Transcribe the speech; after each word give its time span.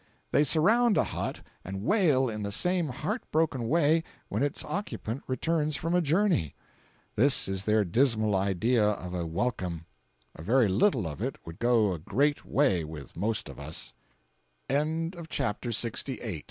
They 0.31 0.43
surround 0.43 0.97
a 0.97 1.03
hut 1.03 1.41
and 1.63 1.83
wail 1.83 2.27
in 2.27 2.41
the 2.41 2.51
same 2.51 2.87
heart 2.87 3.21
broken 3.31 3.69
way 3.69 4.03
when 4.29 4.41
its 4.41 4.65
occupant 4.65 5.21
returns 5.27 5.75
from 5.75 5.93
a 5.93 6.01
journey. 6.01 6.55
This 7.15 7.47
is 7.47 7.65
their 7.65 7.85
dismal 7.85 8.35
idea 8.35 8.83
of 8.83 9.13
a 9.13 9.27
welcome. 9.27 9.85
A 10.35 10.41
very 10.41 10.67
little 10.69 11.05
of 11.05 11.21
it 11.21 11.35
would 11.45 11.59
go 11.59 11.93
a 11.93 11.99
great 11.99 12.43
way 12.43 12.83
with 12.83 13.15
most 13.15 13.47
of 13.47 13.59
us. 13.59 13.93
CHAPTER 14.71 15.69
LXIX. 15.69 16.39